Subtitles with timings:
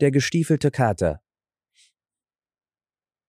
[0.00, 1.20] Der gestiefelte Kater.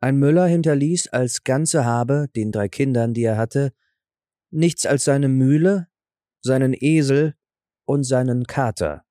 [0.01, 3.73] Ein Müller hinterließ als ganze Habe den drei Kindern, die er hatte,
[4.51, 5.87] nichts als seine Mühle,
[6.41, 7.35] seinen Esel
[7.85, 9.03] und seinen Kater.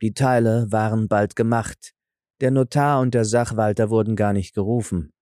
[0.00, 1.94] Die Teile waren bald gemacht,
[2.40, 5.12] der Notar und der Sachwalter wurden gar nicht gerufen.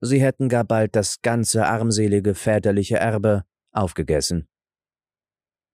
[0.00, 4.48] Sie hätten gar bald das ganze armselige väterliche Erbe aufgegessen.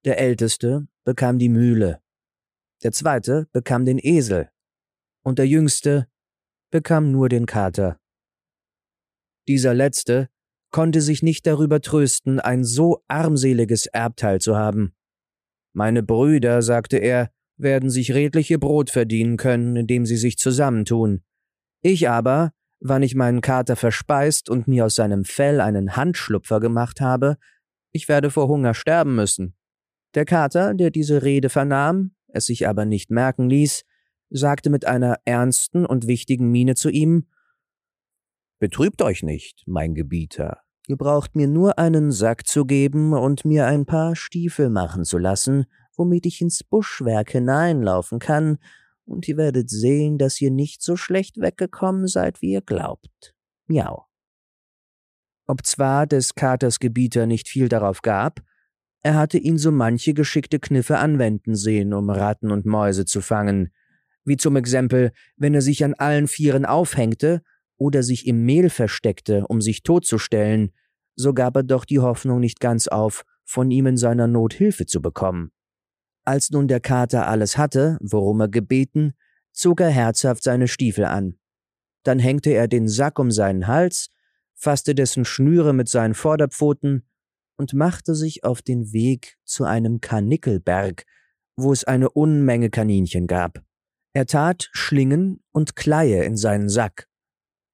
[0.05, 2.03] Der Älteste bekam die Mühle,
[2.83, 4.51] der Zweite bekam den Esel,
[5.27, 6.07] und der Jüngste
[6.71, 7.99] bekam nur den Kater.
[9.49, 10.29] Dieser Letzte
[10.71, 14.95] konnte sich nicht darüber trösten, ein so armseliges Erbteil zu haben.
[15.73, 21.25] Meine Brüder, sagte er, werden sich redliche Brot verdienen können, indem sie sich zusammentun.
[21.83, 27.01] Ich aber, wann ich meinen Kater verspeist und mir aus seinem Fell einen Handschlupfer gemacht
[27.01, 27.37] habe,
[27.91, 29.57] ich werde vor Hunger sterben müssen.
[30.15, 33.83] Der Kater, der diese Rede vernahm, es sich aber nicht merken ließ,
[34.31, 37.27] sagte mit einer ernsten und wichtigen Miene zu ihm
[38.59, 40.63] Betrübt euch nicht, mein Gebieter.
[40.87, 45.19] Ihr braucht mir nur einen Sack zu geben und mir ein paar Stiefel machen zu
[45.19, 48.59] lassen, womit ich ins Buschwerk hineinlaufen kann,
[49.05, 53.35] und ihr werdet sehen, dass ihr nicht so schlecht weggekommen seid, wie ihr glaubt.
[53.67, 54.07] Miau.
[55.47, 58.41] Obzwar des Katers Gebieter nicht viel darauf gab,
[59.03, 63.71] er hatte ihn so manche geschickte Kniffe anwenden sehen, um Ratten und Mäuse zu fangen,
[64.27, 67.43] wie zum Exempel, wenn er sich an allen Vieren aufhängte
[67.79, 70.73] oder sich im Mehl versteckte, um sich totzustellen,
[71.15, 74.85] so gab er doch die Hoffnung nicht ganz auf, von ihm in seiner Not Hilfe
[74.85, 75.53] zu bekommen.
[76.25, 79.15] Als nun der Kater alles hatte, worum er gebeten,
[79.53, 81.39] zog er herzhaft seine Stiefel an.
[82.03, 84.09] Dann hängte er den Sack um seinen Hals,
[84.55, 87.07] fasste dessen Schnüre mit seinen Vorderpfoten
[87.57, 91.05] und machte sich auf den Weg zu einem Karnickelberg,
[91.57, 93.63] wo es eine Unmenge Kaninchen gab.
[94.17, 97.07] Er tat Schlingen und Kleie in seinen Sack,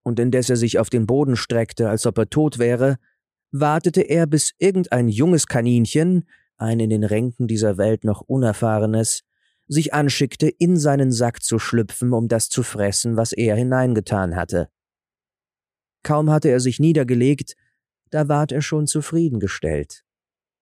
[0.03, 2.97] und indes er sich auf den Boden streckte, als ob er tot wäre,
[3.51, 9.21] wartete er, bis irgendein junges Kaninchen, ein in den Ränken dieser Welt noch unerfahrenes,
[9.67, 14.67] sich anschickte, in seinen Sack zu schlüpfen, um das zu fressen, was er hineingetan hatte.
[16.03, 17.53] Kaum hatte er sich niedergelegt,
[18.09, 20.03] da ward er schon zufriedengestellt.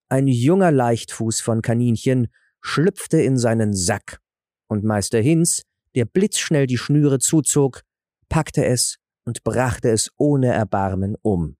[0.10, 2.28] Ein junger Leichtfuß von Kaninchen
[2.62, 4.20] schlüpfte in seinen Sack,
[4.68, 5.64] und Meister Hinz,
[5.96, 7.84] der blitzschnell die Schnüre zuzog,
[8.30, 11.58] packte es und brachte es ohne Erbarmen um.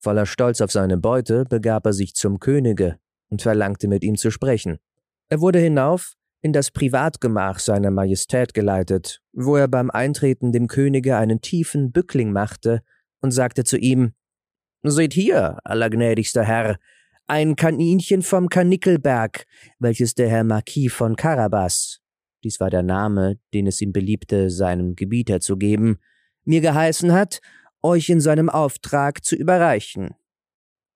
[0.00, 2.98] Voller Stolz auf seine Beute begab er sich zum Könige
[3.30, 4.78] und verlangte mit ihm zu sprechen.
[5.28, 11.16] Er wurde hinauf in das Privatgemach seiner Majestät geleitet, wo er beim Eintreten dem Könige
[11.16, 12.82] einen tiefen Bückling machte
[13.20, 14.12] und sagte zu ihm
[14.84, 16.78] Seht hier, allergnädigster Herr,
[17.26, 19.44] ein Kaninchen vom Kanickelberg,
[19.80, 22.00] welches der Herr Marquis von Carabas,
[22.48, 25.98] dies war der Name, den es ihm beliebte, seinem Gebieter zu geben,
[26.44, 27.40] mir geheißen hat,
[27.82, 30.14] euch in seinem Auftrag zu überreichen.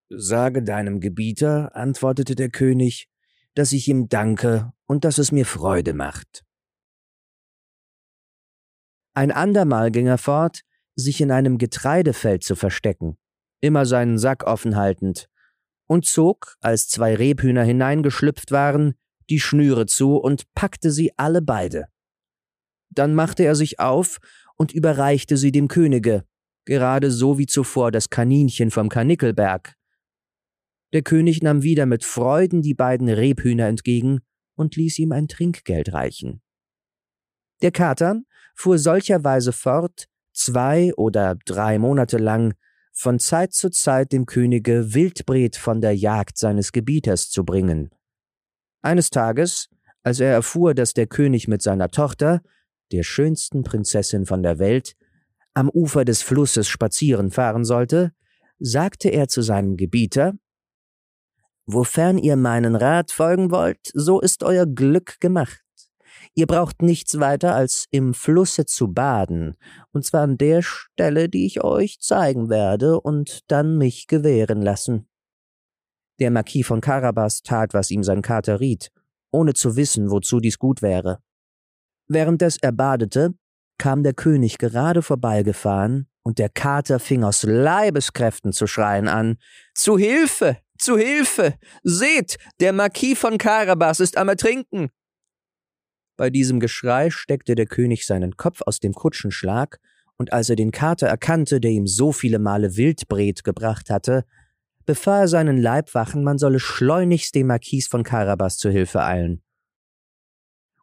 [0.08, 3.10] Sage deinem Gebieter, antwortete der König,
[3.54, 6.42] dass ich ihm danke und dass es mir Freude macht.
[9.12, 10.62] Ein andermal ging er fort,
[10.94, 13.18] sich in einem Getreidefeld zu verstecken,
[13.60, 15.28] immer seinen Sack offen haltend,
[15.86, 18.94] und zog, als zwei Rebhühner hineingeschlüpft waren,
[19.32, 21.86] die Schnüre zu und packte sie alle beide.
[22.90, 24.18] Dann machte er sich auf
[24.56, 26.26] und überreichte sie dem Könige,
[26.66, 29.74] gerade so wie zuvor das Kaninchen vom Karnickelberg.
[30.92, 34.20] Der König nahm wieder mit Freuden die beiden Rebhühner entgegen
[34.54, 36.42] und ließ ihm ein Trinkgeld reichen.
[37.62, 38.20] Der Kater
[38.54, 42.52] fuhr solcherweise fort, zwei oder drei Monate lang,
[42.92, 47.88] von Zeit zu Zeit dem Könige Wildbret von der Jagd seines Gebieters zu bringen.
[48.82, 49.68] Eines Tages,
[50.02, 52.42] als er erfuhr, dass der König mit seiner Tochter,
[52.90, 54.94] der schönsten Prinzessin von der Welt,
[55.54, 58.12] am Ufer des Flusses spazieren fahren sollte,
[58.58, 60.34] sagte er zu seinem Gebieter
[61.66, 65.62] Wofern ihr meinen Rat folgen wollt, so ist euer Glück gemacht.
[66.34, 69.54] Ihr braucht nichts weiter als im Flusse zu baden,
[69.92, 75.08] und zwar an der Stelle, die ich euch zeigen werde, und dann mich gewähren lassen.
[76.22, 78.92] Der Marquis von Carabas tat, was ihm sein Kater riet,
[79.32, 81.18] ohne zu wissen, wozu dies gut wäre.
[82.06, 83.34] Währenddes er badete,
[83.76, 89.36] kam der König gerade vorbeigefahren, und der Kater fing aus Leibeskräften zu schreien an.
[89.74, 90.58] Zu Hilfe!
[90.78, 91.54] Zu Hilfe!
[91.82, 94.90] Seht, der Marquis von Carabas ist am Ertrinken!
[96.16, 99.80] Bei diesem Geschrei steckte der König seinen Kopf aus dem Kutschenschlag,
[100.18, 104.24] und als er den Kater erkannte, der ihm so viele Male Wildbret gebracht hatte,
[104.84, 109.42] befahl seinen Leibwachen, man solle schleunigst dem Marquis von Carabas zu Hilfe eilen.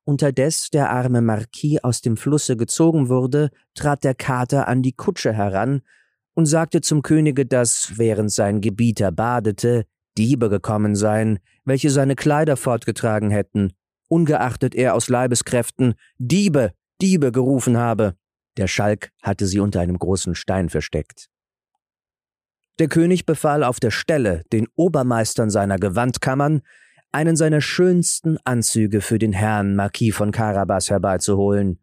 [0.03, 5.33] unterdes der arme Marquis aus dem Flusse gezogen wurde, trat der Kater an die Kutsche
[5.33, 5.81] heran
[6.33, 9.85] und sagte zum Könige, dass, während sein Gebieter badete,
[10.17, 13.73] Diebe gekommen seien, welche seine Kleider fortgetragen hätten,
[14.07, 18.15] ungeachtet er aus Leibeskräften Diebe, Diebe gerufen habe.
[18.57, 21.29] Der Schalk hatte sie unter einem großen Stein versteckt.
[22.79, 26.61] Der König befahl auf der Stelle den Obermeistern seiner Gewandkammern,
[27.11, 31.79] einen seiner schönsten Anzüge für den Herrn Marquis von Carabas herbeizuholen.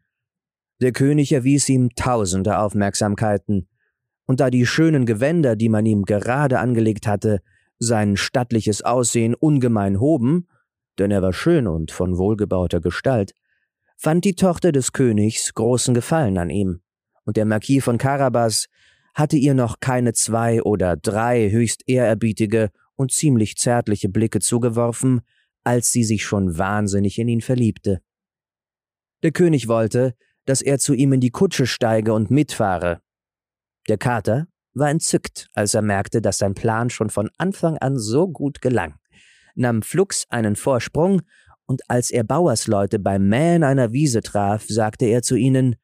[0.80, 3.68] Der König erwies ihm tausende Aufmerksamkeiten,
[4.24, 7.42] und da die schönen Gewänder, die man ihm gerade angelegt hatte,
[7.78, 10.48] sein stattliches Aussehen ungemein hoben,
[10.98, 13.34] denn er war schön und von wohlgebauter Gestalt,
[13.98, 16.80] fand die Tochter des Königs großen Gefallen an ihm,
[17.24, 18.68] und der Marquis von Carabas
[19.16, 25.22] hatte ihr noch keine zwei oder drei höchst ehrerbietige und ziemlich zärtliche Blicke zugeworfen,
[25.64, 28.02] als sie sich schon wahnsinnig in ihn verliebte.
[29.22, 30.14] Der König wollte,
[30.44, 33.00] dass er zu ihm in die Kutsche steige und mitfahre.
[33.88, 38.28] Der Kater war entzückt, als er merkte, dass sein Plan schon von Anfang an so
[38.28, 38.96] gut gelang,
[39.54, 41.22] nahm flugs einen Vorsprung,
[41.68, 45.74] und als er Bauersleute beim Mähen einer Wiese traf, sagte er zu ihnen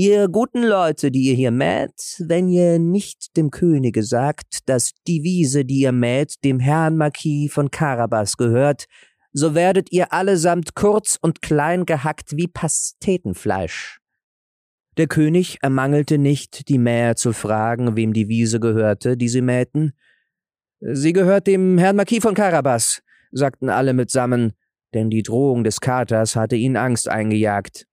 [0.00, 5.24] Ihr guten Leute, die ihr hier mäht, wenn ihr nicht dem Könige sagt, dass die
[5.24, 8.84] Wiese, die ihr mäht, dem Herrn Marquis von Carabas gehört,
[9.32, 13.98] so werdet ihr allesamt kurz und klein gehackt wie Pastetenfleisch.
[14.98, 19.94] Der König ermangelte nicht, die Mäher zu fragen, wem die Wiese gehörte, die sie mähten.
[20.78, 23.02] Sie gehört dem Herrn Marquis von Carabas,
[23.32, 24.52] sagten alle mitsammen,
[24.94, 27.88] denn die Drohung des Katers hatte ihnen Angst eingejagt.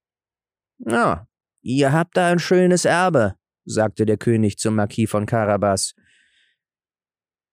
[0.85, 1.25] Ah,
[1.65, 3.35] ihr habt da ein schönes Erbe,
[3.65, 5.95] sagte der König zum Marquis von Carabas.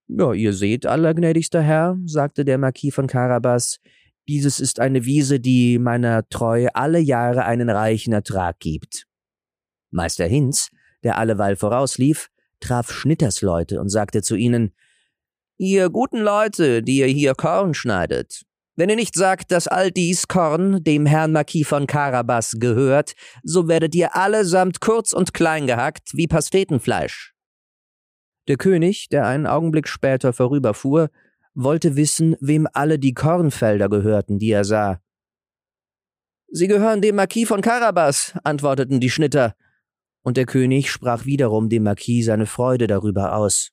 [0.06, 3.81] Ja, ihr seht, allergnädigster Herr, sagte der Marquis von Carabas,
[4.29, 9.06] dieses ist eine Wiese, die meiner Treu alle Jahre einen reichen Ertrag gibt.
[9.91, 10.69] Meister Hinz,
[11.03, 12.29] der alleweil vorauslief,
[12.61, 14.75] traf Schnittersleute und sagte zu ihnen,
[15.56, 18.43] Ihr guten Leute, die ihr hier Korn schneidet,
[18.77, 23.69] wenn ihr nicht sagt, dass all dies Korn dem Herrn Marquis von Carabas gehört, so
[23.69, 27.35] werdet ihr allesamt kurz und klein gehackt wie Pastetenfleisch.
[28.49, 31.11] Der König, der einen Augenblick später vorüberfuhr,
[31.55, 35.01] wollte wissen, wem alle die Kornfelder gehörten, die er sah.
[36.49, 39.55] Sie gehören dem Marquis von Carabas, antworteten die Schnitter,
[40.23, 43.71] und der König sprach wiederum dem Marquis seine Freude darüber aus.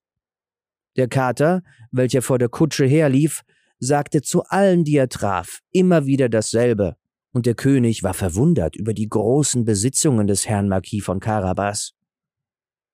[0.98, 1.62] Der Kater,
[1.92, 3.44] welcher vor der Kutsche herlief,
[3.80, 6.96] sagte zu allen, die er traf, immer wieder dasselbe,
[7.32, 11.94] und der König war verwundert über die großen Besitzungen des Herrn Marquis von Carabas.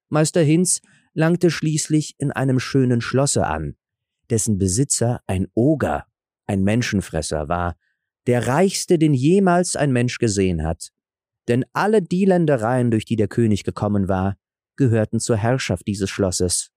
[0.09, 0.81] Meister Hinz
[1.13, 3.75] langte schließlich in einem schönen Schlosse an,
[4.29, 6.05] dessen Besitzer ein Oger,
[6.45, 7.77] ein Menschenfresser war,
[8.27, 10.91] der reichste, den jemals ein Mensch gesehen hat,
[11.47, 14.37] denn alle die Ländereien, durch die der König gekommen war,
[14.75, 16.71] gehörten zur Herrschaft dieses Schlosses.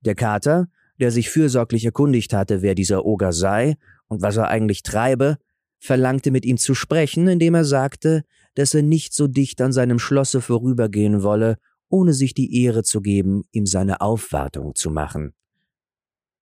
[0.00, 0.68] Der Kater,
[1.00, 3.76] der sich fürsorglich erkundigt hatte, wer dieser Oger sei
[4.08, 5.38] und was er eigentlich treibe,
[5.78, 8.24] verlangte mit ihm zu sprechen, indem er sagte,
[8.54, 11.58] dass er nicht so dicht an seinem Schlosse vorübergehen wolle,
[11.88, 15.34] ohne sich die Ehre zu geben, ihm seine Aufwartung zu machen.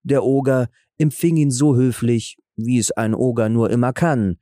[0.03, 4.39] Der Oger empfing ihn so höflich, wie es ein Oger nur immer kann,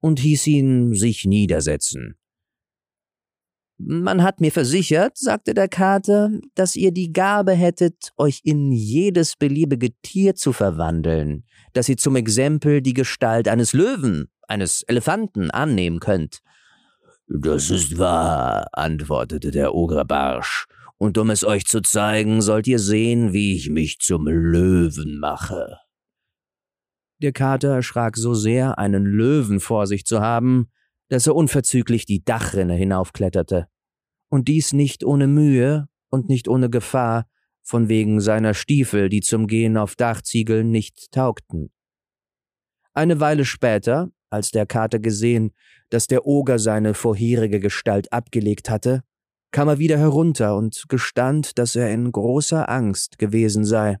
[0.00, 2.16] und hieß ihn sich niedersetzen.
[3.84, 9.34] Man hat mir versichert, sagte der Kater, dass ihr die Gabe hättet, euch in jedes
[9.34, 15.98] beliebige Tier zu verwandeln, dass ihr zum Exempel die Gestalt eines Löwen, eines Elefanten annehmen
[15.98, 16.42] könnt.
[17.26, 20.66] Das ist wahr, antwortete der Ogre barsch,
[20.98, 25.78] und um es euch zu zeigen, sollt ihr sehen, wie ich mich zum Löwen mache.
[27.20, 30.68] Der Kater erschrak so sehr, einen Löwen vor sich zu haben,
[31.08, 33.66] dass er unverzüglich die Dachrinne hinaufkletterte.
[34.32, 37.26] Und dies nicht ohne Mühe und nicht ohne Gefahr,
[37.62, 41.70] von wegen seiner Stiefel, die zum Gehen auf Dachziegeln nicht taugten.
[42.94, 45.52] Eine Weile später, als der Kater gesehen,
[45.90, 49.02] dass der Oger seine vorherige Gestalt abgelegt hatte,
[49.50, 53.98] kam er wieder herunter und gestand, dass er in großer Angst gewesen sei.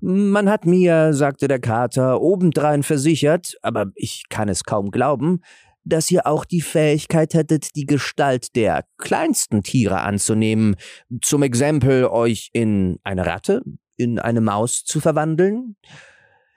[0.00, 5.40] Man hat mir, sagte der Kater, obendrein versichert, aber ich kann es kaum glauben,
[5.84, 10.76] dass ihr auch die Fähigkeit hättet, die Gestalt der kleinsten Tiere anzunehmen,
[11.22, 13.62] zum Exempel euch in eine Ratte,
[13.96, 15.76] in eine Maus zu verwandeln?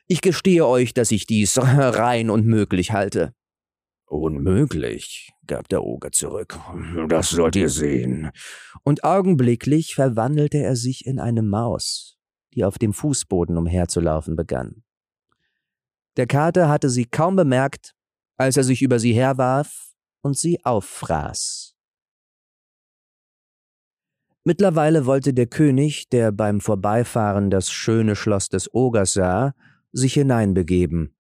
[0.08, 3.34] Ich gestehe euch, dass ich dies rein unmöglich halte.
[4.06, 6.60] Unmöglich, gab der Oger zurück.
[7.08, 8.30] Das sollt ihr sehen.
[8.84, 12.20] Und augenblicklich verwandelte er sich in eine Maus,
[12.54, 14.84] die auf dem Fußboden umherzulaufen begann.
[16.16, 17.96] Der Kater hatte sie kaum bemerkt,
[18.38, 21.76] als er sich über sie herwarf und sie auffraß.
[24.46, 29.54] Mittlerweile wollte der König, der beim Vorbeifahren das schöne Schloss des Ogers sah,
[29.94, 31.16] sich hineinbegeben.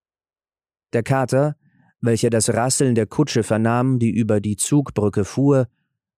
[0.91, 1.55] Der Kater,
[2.01, 5.67] welcher das Rasseln der Kutsche vernahm, die über die Zugbrücke fuhr,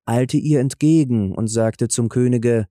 [0.06, 2.68] eilte ihr entgegen und sagte zum Könige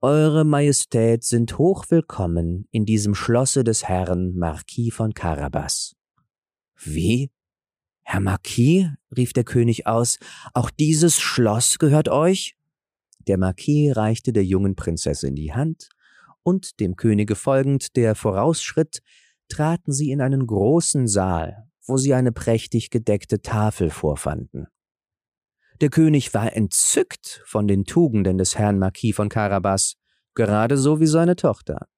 [0.00, 5.96] Eure Majestät sind hochwillkommen in diesem Schlosse des Herrn Marquis von Carabas.
[6.82, 7.30] Wie?
[8.02, 8.86] Herr Marquis?
[9.16, 10.18] rief der König aus,
[10.54, 12.56] auch dieses Schloss gehört euch?
[13.26, 15.88] Der Marquis reichte der jungen Prinzessin die Hand,
[16.42, 19.00] und dem Könige folgend, der vorausschritt,
[19.48, 24.68] traten sie in einen großen Saal, wo sie eine prächtig gedeckte Tafel vorfanden.
[25.80, 29.96] Der König war entzückt von den Tugenden des Herrn Marquis von Carabas,
[30.34, 31.88] gerade so wie seine Tochter.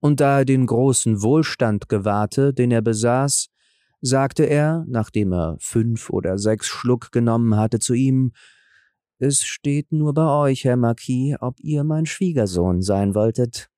[0.00, 3.48] Und da er den großen Wohlstand gewahrte, den er besaß,
[4.00, 8.32] sagte er, nachdem er fünf oder sechs Schluck genommen hatte, zu ihm
[9.18, 13.68] Es steht nur bei euch, Herr Marquis, ob ihr mein Schwiegersohn sein wolltet.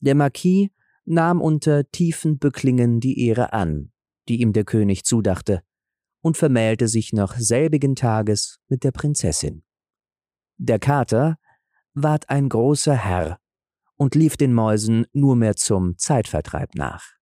[0.00, 0.68] Der Marquis
[1.04, 3.90] nahm unter tiefen Bücklingen die Ehre an,
[4.28, 5.62] die ihm der König zudachte,
[6.20, 9.64] und vermählte sich noch selbigen Tages mit der Prinzessin.
[10.56, 11.38] Der Kater
[11.94, 13.40] ward ein großer Herr
[13.96, 17.17] und lief den Mäusen nur mehr zum Zeitvertreib nach.